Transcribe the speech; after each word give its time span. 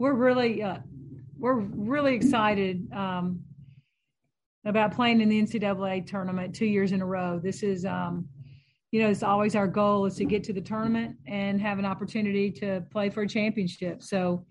we're 0.00 0.14
really 0.14 0.62
uh, 0.62 0.78
we're 1.38 1.60
really 1.60 2.14
excited 2.14 2.90
um, 2.92 3.40
about 4.64 4.94
playing 4.94 5.20
in 5.20 5.28
the 5.28 5.40
NCAA 5.42 6.06
tournament 6.06 6.54
two 6.54 6.66
years 6.66 6.92
in 6.92 7.02
a 7.02 7.06
row. 7.06 7.38
This 7.38 7.62
is, 7.62 7.84
um, 7.84 8.26
you 8.92 9.02
know, 9.02 9.10
it's 9.10 9.22
always 9.22 9.54
our 9.54 9.68
goal 9.68 10.06
is 10.06 10.16
to 10.16 10.24
get 10.24 10.42
to 10.44 10.54
the 10.54 10.60
tournament 10.60 11.16
and 11.26 11.60
have 11.60 11.78
an 11.78 11.84
opportunity 11.84 12.50
to 12.52 12.82
play 12.90 13.10
for 13.10 13.22
a 13.22 13.28
championship. 13.28 14.02
So 14.02 14.46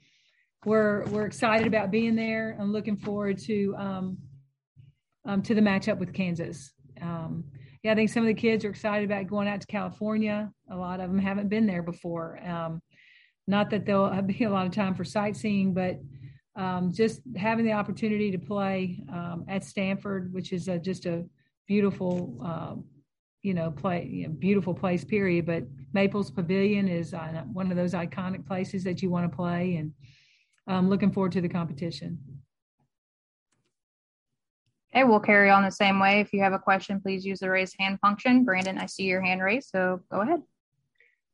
we're 0.65 1.05
we're 1.05 1.25
excited 1.25 1.65
about 1.65 1.89
being 1.89 2.15
there 2.15 2.55
and 2.59 2.71
looking 2.71 2.95
forward 2.95 3.39
to 3.45 3.75
um, 3.75 4.17
um, 5.25 5.41
to 5.41 5.55
the 5.55 5.61
matchup 5.61 5.97
with 5.97 6.13
Kansas. 6.13 6.73
Um, 7.01 7.43
yeah, 7.81 7.93
I 7.93 7.95
think 7.95 8.11
some 8.11 8.21
of 8.21 8.27
the 8.27 8.39
kids 8.39 8.65
are 8.65 8.69
excited 8.69 9.09
about 9.09 9.25
going 9.25 9.47
out 9.47 9.61
to 9.61 9.67
California. 9.67 10.51
A 10.69 10.75
lot 10.75 10.99
of 10.99 11.09
them 11.09 11.17
haven't 11.17 11.49
been 11.49 11.65
there 11.65 11.81
before. 11.81 12.39
Um, 13.49 13.59
not 13.59 13.69
that 13.71 13.85
there'll 13.85 14.21
be 14.21 14.43
a 14.43 14.49
lot 14.49 14.65
of 14.65 14.71
time 14.71 14.95
for 14.95 15.03
sightseeing, 15.03 15.73
but 15.73 15.99
um, 16.55 16.91
just 16.93 17.21
having 17.37 17.65
the 17.65 17.73
opportunity 17.73 18.31
to 18.31 18.39
play 18.39 19.01
um, 19.11 19.45
at 19.47 19.63
Stanford, 19.63 20.33
which 20.33 20.51
is 20.51 20.67
a, 20.67 20.77
just 20.77 21.05
a 21.05 21.25
beautiful, 21.67 22.39
uh, 22.43 22.75
you 23.41 23.53
know, 23.53 23.71
play, 23.71 24.07
you 24.11 24.27
know, 24.27 24.33
beautiful 24.33 24.73
place. 24.73 25.03
Period. 25.03 25.45
But 25.45 25.63
Maples 25.93 26.31
Pavilion 26.31 26.87
is 26.87 27.13
uh, 27.13 27.43
one 27.53 27.71
of 27.71 27.77
those 27.77 27.93
iconic 27.93 28.45
places 28.45 28.83
that 28.83 29.01
you 29.01 29.09
want 29.09 29.29
to 29.29 29.35
play, 29.35 29.75
and 29.75 29.93
I'm 30.67 30.89
looking 30.89 31.11
forward 31.11 31.31
to 31.33 31.41
the 31.41 31.49
competition. 31.49 32.19
Okay, 34.93 35.03
we'll 35.03 35.19
carry 35.19 35.51
on 35.51 35.63
the 35.63 35.71
same 35.71 35.99
way. 35.99 36.19
If 36.19 36.33
you 36.33 36.41
have 36.41 36.53
a 36.53 36.59
question, 36.59 36.99
please 36.99 37.23
use 37.23 37.39
the 37.39 37.49
raise 37.49 37.73
hand 37.79 37.99
function. 38.01 38.43
Brandon, 38.43 38.79
I 38.79 38.87
see 38.87 39.03
your 39.03 39.21
hand 39.21 39.41
raised, 39.41 39.69
so 39.69 40.01
go 40.11 40.21
ahead. 40.21 40.41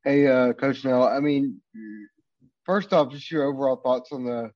Hey, 0.08 0.28
uh, 0.28 0.54
Coach 0.54 0.86
Nell. 0.86 1.04
I 1.04 1.20
mean, 1.20 1.60
first 2.64 2.94
off, 2.94 3.12
just 3.12 3.32
your 3.32 3.46
overall 3.46 3.78
thoughts 3.78 4.12
on 4.12 4.24
the 4.24 4.52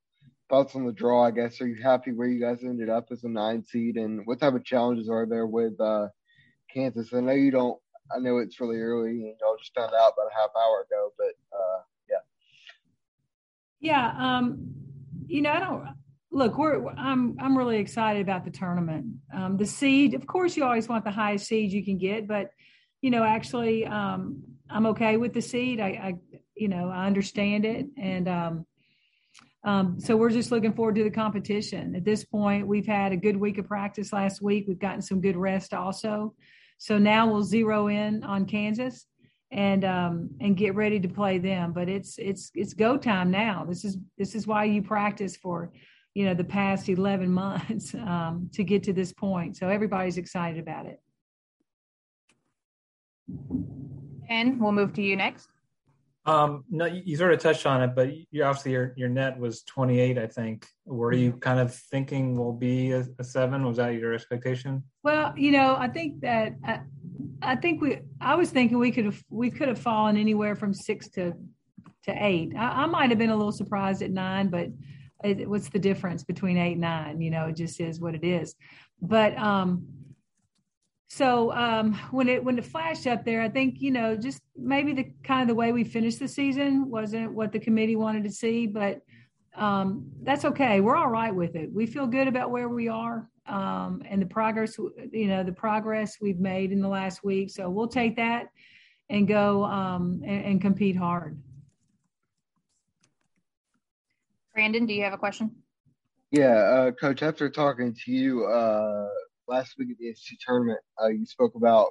thoughts 0.48 0.76
on 0.76 0.86
the 0.86 0.94
draw. 0.94 1.26
I 1.26 1.32
guess 1.32 1.60
are 1.60 1.68
you 1.68 1.82
happy 1.82 2.12
where 2.12 2.28
you 2.28 2.40
guys 2.40 2.60
ended 2.64 2.88
up 2.88 3.08
as 3.10 3.24
a 3.24 3.30
nine 3.30 3.66
seed, 3.66 3.96
and 3.96 4.22
what 4.26 4.40
type 4.40 4.54
of 4.54 4.64
challenges 4.64 5.10
are 5.10 5.26
there 5.26 5.48
with 5.48 5.74
uh, 5.82 6.10
Kansas? 6.72 7.12
I 7.16 7.22
know 7.22 7.32
you 7.32 7.50
don't. 7.50 7.80
I 8.16 8.20
know 8.20 8.38
it's 8.38 8.60
really 8.60 8.78
early, 8.78 9.10
and 9.10 9.36
y'all 9.42 9.58
just 9.58 9.74
found 9.74 9.92
out 9.92 10.14
about 10.14 10.32
a 10.32 10.40
half 10.40 10.52
hour 10.56 10.86
ago, 10.88 11.14
but 11.18 11.34
uh, 11.52 11.82
yeah. 12.08 12.22
Yeah, 13.80 14.14
um, 14.20 14.72
you 15.26 15.42
know, 15.42 15.50
I 15.50 15.60
don't 15.60 15.88
look, 16.32 16.60
we're 16.60 16.90
I'm 16.90 17.36
I'm 17.40 17.58
really 17.58 17.78
excited 17.78 18.22
about 18.22 18.46
the 18.46 18.52
tournament. 18.52 19.08
Um, 19.34 19.58
the 19.58 19.66
seed, 19.66 20.14
of 20.14 20.28
course, 20.28 20.56
you 20.56 20.64
always 20.64 20.88
want 20.88 21.06
the 21.06 21.12
highest 21.12 21.48
seed 21.48 21.72
you 21.72 21.84
can 21.84 21.98
get, 21.98 22.28
but 22.28 22.52
you 23.02 23.10
know, 23.10 23.24
actually, 23.24 23.88
um, 23.88 24.44
I'm 24.70 24.86
okay 24.88 25.18
with 25.18 25.34
the 25.34 25.42
seed. 25.42 25.80
I, 25.80 25.88
I, 25.88 26.16
you 26.56 26.68
know, 26.68 26.90
I 26.90 27.06
understand 27.06 27.66
it, 27.66 27.88
and 27.98 28.28
um, 28.28 28.66
um, 29.64 30.00
so 30.00 30.16
we're 30.16 30.30
just 30.30 30.52
looking 30.52 30.74
forward 30.74 30.96
to 30.96 31.04
the 31.04 31.12
competition. 31.12 31.96
At 31.96 32.06
this 32.06 32.24
point, 32.24 32.68
we've 32.68 32.86
had 32.86 33.12
a 33.12 33.18
good 33.18 33.36
week 33.36 33.58
of 33.58 33.68
practice 33.68 34.14
last 34.14 34.42
week. 34.42 34.66
We've 34.68 34.80
gotten 34.80 35.02
some 35.02 35.22
good 35.22 35.36
rest 35.36 35.74
also. 35.74 36.34
So 36.78 36.98
now 36.98 37.30
we'll 37.30 37.44
zero 37.44 37.88
in 37.88 38.24
on 38.24 38.46
Kansas 38.46 39.06
and 39.52 39.84
um, 39.84 40.30
and 40.40 40.56
get 40.56 40.76
ready 40.76 41.00
to 41.00 41.08
play 41.10 41.40
them. 41.40 41.74
But 41.74 41.90
it's 41.90 42.18
it's 42.18 42.52
it's 42.56 42.74
go 42.74 42.98
time 42.98 43.32
now. 43.32 43.66
This 43.68 43.84
is 43.84 43.98
this 44.18 44.36
is 44.36 44.48
why 44.48 44.66
you 44.66 44.82
practice 44.82 45.36
for 45.36 45.72
you 46.14 46.26
know 46.26 46.34
the 46.34 46.44
past 46.44 46.90
11 46.90 47.32
months 47.44 47.94
um, 47.94 48.50
to 48.54 48.64
get 48.64 48.84
to 48.84 48.94
this 48.94 49.14
point 49.14 49.56
so 49.56 49.70
everybody's 49.70 50.18
excited 50.18 50.60
about 50.60 50.86
it 50.86 51.00
and 54.30 54.60
we'll 54.60 54.72
move 54.72 54.94
to 54.94 55.02
you 55.02 55.16
next 55.16 55.50
um, 56.26 56.64
no 56.70 56.86
you 56.86 57.16
sort 57.16 57.34
of 57.34 57.40
touched 57.40 57.66
on 57.66 57.82
it 57.82 57.96
but 57.96 58.10
you 58.32 58.44
obviously 58.44 58.72
your, 58.72 58.94
your 58.96 59.10
net 59.10 59.40
was 59.40 59.64
28 59.64 60.18
i 60.18 60.28
think 60.28 60.68
were 60.86 61.14
you 61.14 61.32
mm-hmm. 61.32 61.40
kind 61.40 61.60
of 61.60 61.74
thinking 61.74 62.38
will 62.38 62.54
be 62.54 62.92
a, 62.92 63.06
a, 63.20 63.24
seven 63.24 63.66
was 63.66 63.78
that 63.78 63.96
your 63.96 64.14
expectation 64.14 64.84
well 65.04 65.34
you 65.38 65.52
know 65.52 65.76
i 65.78 65.88
think 65.88 66.22
that 66.22 66.54
I, 66.64 66.82
I 67.42 67.56
think 67.56 67.82
we 67.82 68.00
i 68.22 68.36
was 68.36 68.52
thinking 68.52 68.78
we 68.78 68.92
could 68.92 69.06
have 69.06 69.24
we 69.30 69.50
could 69.50 69.70
have 69.70 69.80
fallen 69.80 70.18
anywhere 70.18 70.56
from 70.56 70.74
six 70.74 71.10
to 71.12 71.34
to 72.04 72.26
eight 72.26 72.54
I, 72.56 72.84
I 72.84 72.86
might 72.86 73.10
have 73.10 73.20
been 73.20 73.32
a 73.32 73.36
little 73.36 73.52
surprised 73.52 74.02
at 74.04 74.12
nine 74.12 74.50
but 74.50 74.70
it, 75.24 75.50
what's 75.50 75.70
the 75.70 75.80
difference 75.80 76.24
between 76.24 76.58
eight 76.58 76.74
and 76.74 76.82
nine? 76.82 77.22
You 77.22 77.32
know, 77.32 77.48
it 77.48 77.56
just 77.56 77.80
is 77.80 78.00
what 78.00 78.16
it 78.16 78.24
is. 78.24 78.56
But 79.02 79.38
um, 79.38 79.88
so 81.12 81.52
um, 81.54 81.96
when 82.12 82.30
it 82.30 82.44
when 82.44 82.60
it 82.60 82.66
flashed 82.66 83.08
up 83.08 83.26
there, 83.26 83.42
I 83.42 83.50
think 83.50 83.82
you 83.82 83.90
know 83.90 84.16
just 84.16 84.42
maybe 84.56 84.94
the 84.94 85.12
kind 85.24 85.42
of 85.42 85.48
the 85.48 85.56
way 85.56 85.72
we 85.72 85.84
finished 85.84 86.20
the 86.20 86.28
season 86.28 86.88
wasn't 86.88 87.34
what 87.34 87.52
the 87.52 87.60
committee 87.60 87.96
wanted 87.96 88.24
to 88.26 88.32
see, 88.32 88.68
but 88.68 89.02
um, 89.56 90.06
that's 90.22 90.46
okay. 90.46 90.82
We're 90.82 90.96
all 90.96 91.10
right 91.10 91.34
with 91.34 91.56
it. 91.56 91.74
We 91.74 91.88
feel 91.88 92.06
good 92.06 92.28
about 92.28 92.52
where 92.52 92.70
we 92.70 92.90
are 92.90 93.28
um, 93.48 94.04
and 94.08 94.22
the 94.22 94.28
progress. 94.28 94.78
You 94.78 95.28
know, 95.28 95.44
the 95.44 95.52
progress 95.52 96.18
we've 96.22 96.40
made 96.40 96.72
in 96.72 96.80
the 96.80 96.88
last 96.88 97.24
week. 97.24 97.50
So 97.50 97.72
we'll 97.72 97.88
take 97.88 98.16
that 98.18 98.50
and 99.10 99.28
go 99.28 99.66
um, 99.66 100.22
and, 100.24 100.46
and 100.46 100.62
compete 100.62 100.96
hard. 100.96 101.42
Brandon, 104.54 104.86
do 104.86 104.94
you 104.94 105.04
have 105.06 105.14
a 105.14 105.18
question? 105.18 105.56
Yeah, 106.30 106.54
uh, 106.54 106.92
Coach. 106.92 107.24
After 107.24 107.50
talking 107.50 107.96
to 108.06 108.12
you 108.12 108.46
uh, 108.46 109.08
last 109.50 109.76
week 109.78 109.90
at 109.92 109.98
the 109.98 110.10
ACC 110.10 110.38
tournament, 110.46 110.80
uh, 111.02 111.08
you 111.08 111.26
spoke 111.26 111.56
about 111.56 111.90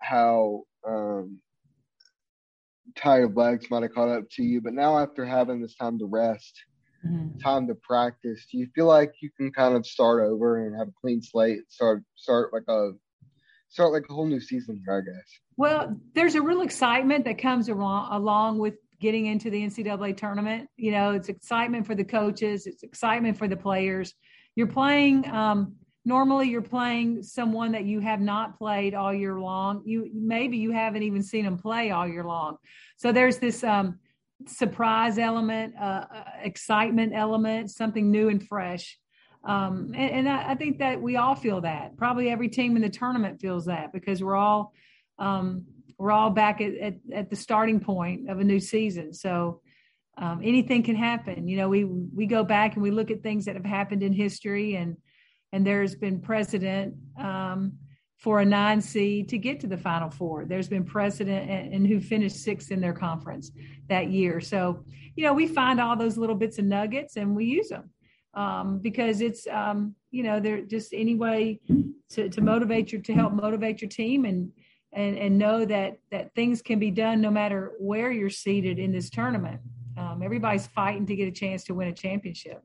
how 0.00 0.62
um, 0.86 1.38
tired 2.96 3.36
legs 3.36 3.70
might 3.70 3.82
have 3.82 3.94
caught 3.94 4.08
up 4.08 4.24
to 4.30 4.42
you, 4.42 4.60
but 4.60 4.72
now 4.72 4.98
after 4.98 5.24
having 5.24 5.60
this 5.60 5.74
time 5.76 5.98
to 5.98 6.06
rest, 6.06 6.54
mm-hmm. 7.06 7.38
time 7.38 7.66
to 7.66 7.74
practice, 7.76 8.46
do 8.50 8.58
you 8.58 8.68
feel 8.74 8.86
like 8.86 9.12
you 9.20 9.30
can 9.36 9.52
kind 9.52 9.76
of 9.76 9.86
start 9.86 10.22
over 10.22 10.66
and 10.66 10.76
have 10.76 10.88
a 10.88 10.94
clean 11.00 11.22
slate, 11.22 11.70
start 11.70 12.02
start 12.16 12.52
like 12.52 12.64
a 12.68 12.92
start 13.68 13.92
like 13.92 14.04
a 14.08 14.12
whole 14.12 14.26
new 14.26 14.40
season 14.40 14.80
here, 14.84 14.96
I 14.96 15.00
guess? 15.00 15.28
Well, 15.56 15.96
there's 16.14 16.34
a 16.34 16.42
real 16.42 16.62
excitement 16.62 17.24
that 17.26 17.38
comes 17.38 17.68
along 17.68 18.08
along 18.12 18.58
with 18.58 18.74
getting 19.00 19.26
into 19.26 19.50
the 19.50 19.62
NCAA 19.62 20.16
tournament. 20.16 20.68
You 20.76 20.92
know, 20.92 21.12
it's 21.12 21.28
excitement 21.28 21.86
for 21.86 21.94
the 21.94 22.04
coaches, 22.04 22.66
it's 22.66 22.82
excitement 22.82 23.36
for 23.36 23.48
the 23.48 23.56
players. 23.56 24.14
You're 24.56 24.66
playing. 24.66 25.28
Um, 25.28 25.76
normally, 26.08 26.48
you're 26.48 26.62
playing 26.62 27.22
someone 27.22 27.72
that 27.72 27.84
you 27.84 28.00
have 28.00 28.20
not 28.20 28.58
played 28.58 28.94
all 28.94 29.12
year 29.12 29.38
long. 29.38 29.82
You 29.84 30.10
maybe 30.12 30.56
you 30.56 30.72
haven't 30.72 31.02
even 31.02 31.22
seen 31.22 31.44
them 31.44 31.58
play 31.58 31.90
all 31.90 32.08
year 32.08 32.24
long. 32.24 32.56
So 32.96 33.12
there's 33.12 33.38
this 33.38 33.62
um, 33.62 33.98
surprise 34.46 35.18
element, 35.18 35.74
uh, 35.78 36.06
uh 36.12 36.24
excitement 36.42 37.12
element, 37.14 37.70
something 37.70 38.10
new 38.10 38.30
and 38.30 38.42
fresh. 38.42 38.98
Um, 39.44 39.92
and, 39.94 40.10
and 40.10 40.28
I, 40.28 40.50
I, 40.50 40.54
think 40.56 40.78
that 40.78 41.00
we 41.00 41.16
all 41.16 41.36
feel 41.36 41.60
that. 41.60 41.96
Probably 41.96 42.28
every 42.28 42.48
team 42.48 42.74
in 42.74 42.82
the 42.82 42.88
tournament 42.88 43.40
feels 43.40 43.66
that 43.66 43.92
because 43.92 44.22
we're 44.22 44.34
all 44.34 44.72
um, 45.18 45.66
we're 45.98 46.10
all 46.10 46.30
back 46.30 46.60
at, 46.60 46.74
at, 46.74 46.94
at, 47.12 47.30
the 47.30 47.36
starting 47.36 47.80
point 47.80 48.30
of 48.30 48.38
a 48.38 48.44
new 48.44 48.60
season. 48.60 49.12
So 49.12 49.60
um, 50.16 50.40
anything 50.42 50.82
can 50.82 50.96
happen. 50.96 51.48
You 51.48 51.56
know, 51.56 51.68
we 51.68 51.84
we 51.84 52.26
go 52.26 52.44
back 52.44 52.74
and 52.74 52.82
we 52.82 52.90
look 52.90 53.10
at 53.10 53.22
things 53.22 53.44
that 53.44 53.56
have 53.56 53.64
happened 53.64 54.02
in 54.02 54.12
history, 54.12 54.74
and 54.74 54.96
and 55.52 55.66
there's 55.66 55.94
been 55.94 56.20
precedent 56.20 56.94
um, 57.18 57.72
for 58.16 58.40
a 58.40 58.44
nine 58.44 58.80
seed 58.80 59.28
to 59.28 59.38
get 59.38 59.60
to 59.60 59.66
the 59.66 59.76
Final 59.76 60.10
Four. 60.10 60.44
There's 60.44 60.68
been 60.68 60.84
precedent 60.84 61.50
and, 61.50 61.74
and 61.74 61.86
who 61.86 62.00
finished 62.00 62.36
sixth 62.36 62.70
in 62.70 62.80
their 62.80 62.92
conference 62.92 63.50
that 63.88 64.10
year. 64.10 64.40
So 64.40 64.84
you 65.18 65.24
know, 65.24 65.32
we 65.32 65.48
find 65.48 65.80
all 65.80 65.96
those 65.96 66.16
little 66.16 66.36
bits 66.36 66.58
and 66.58 66.68
nuggets 66.68 67.16
and 67.16 67.34
we 67.34 67.44
use 67.44 67.70
them. 67.70 67.90
Um, 68.34 68.78
because 68.78 69.20
it's 69.20 69.48
um, 69.48 69.96
you 70.12 70.22
know 70.22 70.38
they're 70.38 70.62
just 70.62 70.94
any 70.94 71.16
way 71.16 71.58
to, 72.10 72.28
to 72.28 72.40
motivate 72.40 72.92
your 72.92 73.00
to 73.02 73.12
help 73.12 73.32
motivate 73.32 73.80
your 73.80 73.88
team 73.88 74.24
and 74.24 74.52
and 74.92 75.18
and 75.18 75.36
know 75.36 75.64
that 75.64 75.98
that 76.12 76.32
things 76.36 76.62
can 76.62 76.78
be 76.78 76.92
done 76.92 77.20
no 77.20 77.32
matter 77.32 77.72
where 77.80 78.12
you're 78.12 78.30
seated 78.30 78.78
in 78.78 78.92
this 78.92 79.10
tournament. 79.10 79.60
Um, 79.96 80.22
everybody's 80.22 80.68
fighting 80.68 81.04
to 81.06 81.16
get 81.16 81.26
a 81.26 81.32
chance 81.32 81.64
to 81.64 81.74
win 81.74 81.88
a 81.88 81.92
championship. 81.92 82.62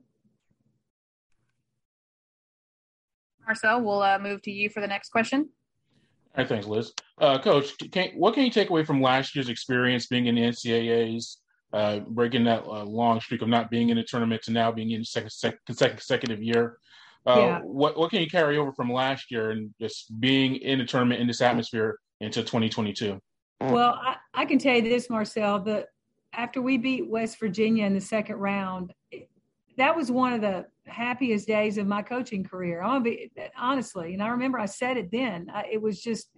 Marcel, 3.46 3.82
we'll 3.82 4.02
uh, 4.02 4.18
move 4.18 4.42
to 4.42 4.50
you 4.50 4.68
for 4.70 4.80
the 4.80 4.86
next 4.86 5.10
question. 5.10 5.48
All 6.36 6.42
right, 6.42 6.48
thanks, 6.48 6.66
Liz. 6.66 6.92
Uh, 7.20 7.38
Coach, 7.38 7.72
can, 7.92 8.10
what 8.16 8.34
can 8.34 8.44
you 8.44 8.50
take 8.50 8.70
away 8.70 8.84
from 8.84 9.00
last 9.00 9.36
year's 9.36 9.48
experience 9.48 10.06
being 10.06 10.26
in 10.26 10.34
the 10.34 10.42
NCAA's, 10.42 11.38
uh, 11.72 12.00
breaking 12.00 12.44
that 12.44 12.64
uh, 12.64 12.84
long 12.84 13.20
streak 13.20 13.42
of 13.42 13.48
not 13.48 13.70
being 13.70 13.90
in 13.90 13.98
a 13.98 14.04
tournament 14.04 14.42
to 14.42 14.52
now 14.52 14.72
being 14.72 14.90
in 14.90 15.00
the 15.00 15.04
second, 15.04 15.30
second 15.30 15.58
consecutive 15.66 16.42
year? 16.42 16.78
Uh, 17.26 17.36
yeah. 17.38 17.60
What 17.60 17.96
what 17.96 18.10
can 18.10 18.20
you 18.20 18.28
carry 18.28 18.58
over 18.58 18.72
from 18.72 18.92
last 18.92 19.30
year 19.30 19.50
and 19.50 19.72
just 19.80 20.20
being 20.20 20.56
in 20.56 20.80
a 20.80 20.86
tournament 20.86 21.20
in 21.20 21.26
this 21.26 21.40
atmosphere 21.40 21.98
into 22.20 22.42
2022? 22.42 23.18
Well, 23.60 23.98
I, 24.02 24.16
I 24.34 24.44
can 24.44 24.58
tell 24.58 24.74
you 24.74 24.82
this, 24.82 25.08
Marcel. 25.08 25.60
The 25.60 25.86
after 26.34 26.60
we 26.60 26.76
beat 26.76 27.08
West 27.08 27.38
Virginia 27.40 27.86
in 27.86 27.94
the 27.94 28.00
second 28.00 28.36
round, 28.36 28.92
that 29.78 29.96
was 29.96 30.10
one 30.10 30.34
of 30.34 30.42
the 30.42 30.66
happiest 30.86 31.46
days 31.46 31.78
of 31.78 31.86
my 31.86 32.02
coaching 32.02 32.44
career. 32.44 32.82
I'm 32.82 33.02
gonna 33.02 33.04
be 33.04 33.30
honestly, 33.56 34.14
and 34.14 34.22
I 34.22 34.28
remember 34.28 34.58
I 34.58 34.66
said 34.66 34.96
it 34.96 35.10
then. 35.10 35.50
I, 35.52 35.64
it 35.72 35.82
was 35.82 36.00
just 36.00 36.28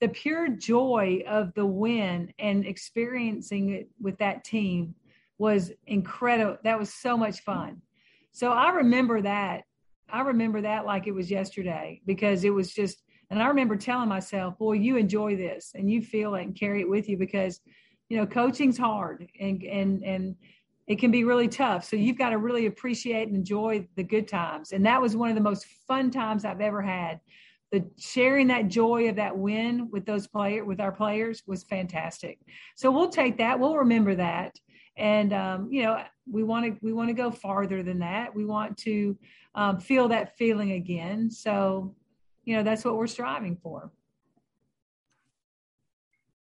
the 0.00 0.08
pure 0.08 0.48
joy 0.48 1.22
of 1.28 1.52
the 1.54 1.66
win 1.66 2.32
and 2.38 2.66
experiencing 2.66 3.70
it 3.70 3.88
with 4.00 4.18
that 4.18 4.44
team 4.44 4.94
was 5.38 5.72
incredible. 5.86 6.56
That 6.64 6.78
was 6.78 6.92
so 6.92 7.16
much 7.16 7.40
fun. 7.40 7.82
So 8.32 8.52
I 8.52 8.70
remember 8.70 9.22
that. 9.22 9.64
I 10.08 10.22
remember 10.22 10.60
that 10.62 10.86
like 10.86 11.06
it 11.06 11.12
was 11.12 11.30
yesterday 11.30 12.00
because 12.06 12.44
it 12.44 12.50
was 12.50 12.72
just, 12.72 13.02
and 13.30 13.42
I 13.42 13.46
remember 13.46 13.76
telling 13.76 14.08
myself, 14.08 14.58
boy, 14.58 14.72
you 14.72 14.96
enjoy 14.96 15.36
this 15.36 15.72
and 15.74 15.90
you 15.90 16.02
feel 16.02 16.34
it 16.34 16.42
and 16.42 16.58
carry 16.58 16.80
it 16.80 16.88
with 16.88 17.08
you 17.08 17.16
because, 17.16 17.60
you 18.08 18.16
know, 18.16 18.26
coaching's 18.26 18.76
hard 18.76 19.28
and, 19.38 19.62
and, 19.62 20.02
and, 20.02 20.34
it 20.90 20.98
can 20.98 21.12
be 21.12 21.22
really 21.22 21.46
tough. 21.46 21.84
So 21.84 21.94
you've 21.94 22.18
got 22.18 22.30
to 22.30 22.38
really 22.38 22.66
appreciate 22.66 23.28
and 23.28 23.36
enjoy 23.36 23.86
the 23.94 24.02
good 24.02 24.26
times. 24.26 24.72
And 24.72 24.84
that 24.86 25.00
was 25.00 25.14
one 25.14 25.28
of 25.28 25.36
the 25.36 25.40
most 25.40 25.64
fun 25.86 26.10
times 26.10 26.44
I've 26.44 26.60
ever 26.60 26.82
had. 26.82 27.20
The 27.70 27.88
sharing 27.96 28.48
that 28.48 28.66
joy 28.66 29.08
of 29.08 29.14
that 29.14 29.38
win 29.38 29.88
with 29.92 30.04
those 30.04 30.26
player 30.26 30.64
with 30.64 30.80
our 30.80 30.90
players 30.90 31.44
was 31.46 31.62
fantastic. 31.62 32.40
So 32.74 32.90
we'll 32.90 33.08
take 33.08 33.38
that. 33.38 33.60
We'll 33.60 33.76
remember 33.76 34.16
that. 34.16 34.56
And 34.96 35.32
um, 35.32 35.68
you 35.70 35.84
know, 35.84 36.02
we 36.28 36.42
want 36.42 36.66
to 36.66 36.76
we 36.82 36.92
want 36.92 37.08
to 37.08 37.14
go 37.14 37.30
farther 37.30 37.84
than 37.84 38.00
that. 38.00 38.34
We 38.34 38.44
want 38.44 38.76
to 38.78 39.16
um, 39.54 39.78
feel 39.78 40.08
that 40.08 40.36
feeling 40.36 40.72
again. 40.72 41.30
So, 41.30 41.94
you 42.42 42.56
know, 42.56 42.64
that's 42.64 42.84
what 42.84 42.96
we're 42.96 43.06
striving 43.06 43.56
for. 43.62 43.92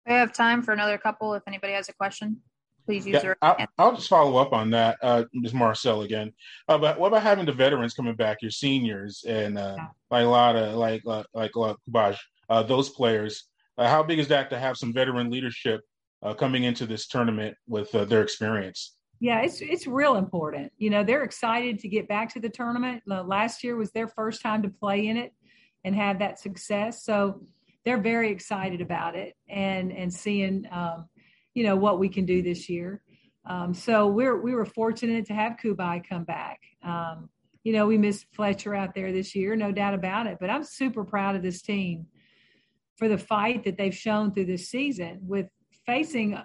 We 0.06 0.14
have 0.14 0.32
time 0.32 0.62
for 0.62 0.74
another 0.74 1.00
couple. 1.00 1.34
If 1.34 1.42
anybody 1.48 1.74
has 1.74 1.90
a 1.90 1.94
question 1.94 2.42
please 2.88 3.06
use 3.06 3.22
yeah, 3.22 3.34
I'll, 3.42 3.58
I'll, 3.78 3.96
just 3.96 4.08
follow 4.08 4.38
up 4.38 4.54
on 4.54 4.70
that, 4.72 4.98
uh, 5.04 5.26
Ms. 5.34 5.54
Marcel 5.54 6.04
again. 6.04 6.32
Uh, 6.70 6.78
but 6.78 6.98
what 6.98 7.10
about 7.10 7.22
having 7.22 7.46
the 7.46 7.52
veterans 7.52 7.94
coming 7.94 8.16
back, 8.16 8.42
your 8.42 8.50
seniors, 8.50 9.26
and 9.28 9.58
uh, 9.58 9.76
like 10.10 10.24
a 10.24 10.30
lot 10.30 10.56
of 10.56 10.76
like 10.76 11.02
uh, 11.06 11.24
like 11.34 11.56
like 11.56 11.76
Cubaj, 11.88 12.18
uh, 12.50 12.64
those 12.64 12.90
players? 12.90 13.44
Uh, 13.78 13.90
how 13.90 14.02
big 14.02 14.20
is 14.20 14.30
that 14.30 14.50
to 14.52 14.58
have 14.58 14.78
some 14.78 14.94
veteran 14.94 15.30
leadership 15.30 15.82
uh, 16.24 16.34
coming 16.34 16.64
into 16.64 16.86
this 16.86 17.08
tournament 17.08 17.58
with 17.68 17.94
uh, 17.94 18.06
their 18.06 18.24
experience? 18.24 18.96
Yeah, 19.20 19.42
it's 19.42 19.60
it's 19.60 19.86
real 19.86 20.16
important. 20.16 20.72
You 20.78 20.90
know, 20.90 21.04
they're 21.04 21.24
excited 21.24 21.80
to 21.80 21.90
get 21.90 22.08
back 22.08 22.34
to 22.36 22.40
the 22.40 22.50
tournament. 22.50 23.04
Last 23.06 23.66
year 23.66 23.76
was 23.76 23.92
their 23.92 24.08
first 24.08 24.42
time 24.42 24.64
to 24.64 24.70
play 24.70 25.08
in 25.08 25.18
it 25.18 25.34
and 25.84 25.94
have 25.94 26.20
that 26.20 26.40
success, 26.40 27.04
so 27.04 27.42
they're 27.84 28.02
very 28.02 28.32
excited 28.32 28.80
about 28.80 29.18
it 29.18 29.36
and 29.50 29.92
and 29.92 30.14
seeing. 30.14 30.66
Um, 30.72 31.10
you 31.58 31.64
know 31.64 31.76
what 31.76 31.98
we 31.98 32.08
can 32.08 32.24
do 32.24 32.44
this 32.44 32.70
year. 32.70 33.02
Um, 33.46 33.74
so 33.74 34.06
we're 34.06 34.40
we 34.40 34.54
were 34.54 34.64
fortunate 34.64 35.26
to 35.26 35.34
have 35.34 35.58
Cubaj 35.58 36.08
come 36.08 36.24
back. 36.24 36.60
Um, 36.84 37.30
you 37.64 37.74
know, 37.74 37.88
we 37.88 37.98
missed 37.98 38.28
Fletcher 38.32 38.76
out 38.76 38.94
there 38.94 39.12
this 39.12 39.34
year, 39.34 39.56
no 39.56 39.72
doubt 39.72 39.96
about 39.96 40.28
it. 40.28 40.38
But 40.40 40.52
I'm 40.52 40.64
super 40.64 41.04
proud 41.04 41.36
of 41.36 41.42
this 41.42 41.64
team 41.64 42.06
for 42.96 43.08
the 43.08 43.18
fight 43.18 43.64
that 43.64 43.76
they've 43.76 43.96
shown 43.96 44.32
through 44.32 44.46
this 44.46 44.70
season 44.70 45.18
with 45.24 45.48
facing 45.84 46.36
uh, 46.36 46.44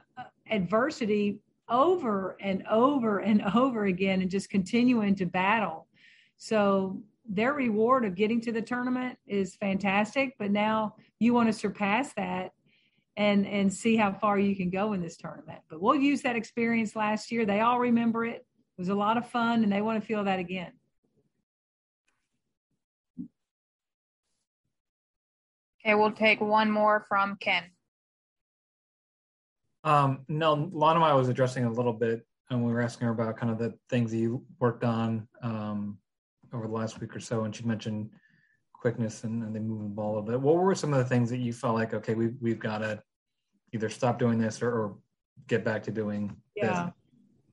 adversity 0.50 1.40
over 1.68 2.38
and 2.40 2.64
over 2.70 3.18
and 3.18 3.42
over 3.54 3.84
again 3.84 4.22
and 4.22 4.30
just 4.30 4.48
continuing 4.48 5.14
to 5.16 5.26
battle. 5.26 5.88
So 6.38 7.02
their 7.28 7.52
reward 7.52 8.06
of 8.06 8.14
getting 8.14 8.40
to 8.40 8.52
the 8.52 8.62
tournament 8.62 9.18
is 9.26 9.56
fantastic, 9.56 10.36
but 10.38 10.50
now 10.50 10.94
you 11.18 11.34
want 11.34 11.48
to 11.48 11.52
surpass 11.52 12.14
that 12.14 12.52
and 13.16 13.46
and 13.46 13.72
see 13.72 13.96
how 13.96 14.12
far 14.12 14.38
you 14.38 14.56
can 14.56 14.70
go 14.70 14.92
in 14.92 15.02
this 15.02 15.16
tournament. 15.16 15.60
But 15.68 15.80
we'll 15.80 15.96
use 15.96 16.22
that 16.22 16.36
experience 16.36 16.96
last 16.96 17.30
year. 17.30 17.44
They 17.44 17.60
all 17.60 17.78
remember 17.78 18.24
it. 18.24 18.36
It 18.36 18.80
was 18.80 18.88
a 18.88 18.94
lot 18.94 19.16
of 19.16 19.28
fun, 19.28 19.62
and 19.62 19.72
they 19.72 19.82
want 19.82 20.00
to 20.00 20.06
feel 20.06 20.24
that 20.24 20.38
again. 20.38 20.72
Okay, 25.84 25.94
we'll 25.94 26.12
take 26.12 26.40
one 26.40 26.70
more 26.70 27.04
from 27.08 27.36
Ken. 27.40 27.64
Um, 29.84 30.20
no, 30.28 30.70
Lana 30.72 31.00
was 31.16 31.28
addressing 31.28 31.64
a 31.64 31.70
little 31.70 31.92
bit, 31.92 32.24
and 32.50 32.64
we 32.64 32.72
were 32.72 32.80
asking 32.80 33.06
her 33.06 33.12
about 33.12 33.36
kind 33.36 33.50
of 33.50 33.58
the 33.58 33.74
things 33.90 34.12
that 34.12 34.18
you 34.18 34.44
worked 34.60 34.84
on 34.84 35.26
um, 35.42 35.98
over 36.52 36.68
the 36.68 36.72
last 36.72 37.00
week 37.00 37.16
or 37.16 37.20
so, 37.20 37.44
and 37.44 37.54
she 37.54 37.64
mentioned 37.64 38.10
quickness 38.82 39.22
and, 39.22 39.44
and 39.44 39.54
they 39.54 39.60
move 39.60 39.82
the 39.82 39.88
ball 39.88 40.10
a 40.10 40.14
little 40.16 40.30
bit. 40.30 40.40
What 40.40 40.56
were 40.56 40.74
some 40.74 40.92
of 40.92 40.98
the 40.98 41.04
things 41.04 41.30
that 41.30 41.38
you 41.38 41.52
felt 41.52 41.76
like, 41.76 41.94
okay, 41.94 42.14
we've, 42.14 42.34
we've 42.40 42.58
got 42.58 42.78
to 42.78 43.00
either 43.72 43.88
stop 43.88 44.18
doing 44.18 44.38
this 44.38 44.60
or, 44.60 44.70
or 44.70 44.96
get 45.46 45.64
back 45.64 45.84
to 45.84 45.92
doing 45.92 46.36
yeah. 46.56 46.86
This? 46.86 46.92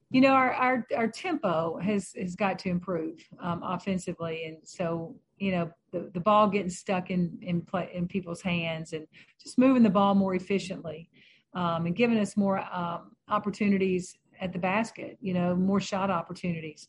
You 0.10 0.22
know, 0.22 0.34
our, 0.34 0.52
our, 0.54 0.88
our 0.98 1.08
tempo 1.08 1.78
has, 1.84 2.14
has 2.20 2.36
got 2.36 2.58
to 2.60 2.70
improve 2.70 3.20
um, 3.40 3.62
offensively. 3.64 4.46
And 4.46 4.58
so, 4.64 5.16
you 5.38 5.52
know, 5.52 5.70
the, 5.92 6.10
the 6.16 6.20
ball 6.20 6.50
getting 6.50 6.72
stuck 6.72 7.12
in, 7.12 7.38
in 7.44 7.62
play, 7.62 7.92
in 7.94 8.08
people's 8.08 8.42
hands 8.42 8.94
and 8.94 9.06
just 9.40 9.60
moving 9.60 9.84
the 9.84 9.90
ball 9.92 10.16
more 10.16 10.34
efficiently 10.34 11.12
um, 11.54 11.86
and 11.86 11.96
giving 11.96 12.18
us 12.18 12.36
more 12.36 12.58
um, 12.74 13.12
opportunities 13.28 14.18
at 14.42 14.52
the 14.52 14.58
basket, 14.58 15.20
you 15.22 15.36
know, 15.36 15.56
more 15.56 15.80
shot 15.80 16.10
opportunities. 16.10 16.88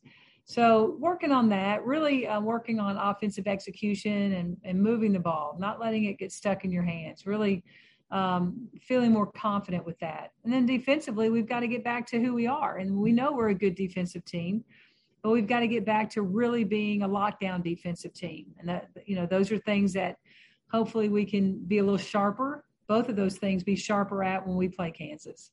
So 0.50 0.96
working 0.98 1.30
on 1.30 1.48
that, 1.50 1.84
really 1.84 2.26
uh, 2.26 2.40
working 2.40 2.80
on 2.80 2.96
offensive 2.96 3.46
execution 3.46 4.32
and, 4.32 4.56
and 4.64 4.82
moving 4.82 5.12
the 5.12 5.20
ball, 5.20 5.54
not 5.60 5.78
letting 5.78 6.06
it 6.06 6.18
get 6.18 6.32
stuck 6.32 6.64
in 6.64 6.72
your 6.72 6.82
hands, 6.82 7.24
really 7.24 7.62
um, 8.10 8.66
feeling 8.82 9.12
more 9.12 9.26
confident 9.30 9.86
with 9.86 9.96
that. 10.00 10.32
And 10.42 10.52
then 10.52 10.66
defensively, 10.66 11.30
we've 11.30 11.46
got 11.46 11.60
to 11.60 11.68
get 11.68 11.84
back 11.84 12.04
to 12.08 12.20
who 12.20 12.34
we 12.34 12.48
are. 12.48 12.78
And 12.78 12.96
we 12.96 13.12
know 13.12 13.30
we're 13.30 13.50
a 13.50 13.54
good 13.54 13.76
defensive 13.76 14.24
team, 14.24 14.64
but 15.22 15.30
we've 15.30 15.46
got 15.46 15.60
to 15.60 15.68
get 15.68 15.86
back 15.86 16.10
to 16.10 16.22
really 16.22 16.64
being 16.64 17.02
a 17.02 17.08
lockdown 17.08 17.62
defensive 17.62 18.12
team. 18.12 18.46
And 18.58 18.68
that, 18.68 18.88
you 19.06 19.14
know, 19.14 19.26
those 19.26 19.52
are 19.52 19.58
things 19.58 19.92
that 19.92 20.16
hopefully 20.72 21.08
we 21.08 21.26
can 21.26 21.60
be 21.64 21.78
a 21.78 21.84
little 21.84 21.96
sharper. 21.96 22.64
Both 22.88 23.08
of 23.08 23.14
those 23.14 23.36
things 23.36 23.62
be 23.62 23.76
sharper 23.76 24.24
at 24.24 24.44
when 24.44 24.56
we 24.56 24.68
play 24.68 24.90
Kansas. 24.90 25.52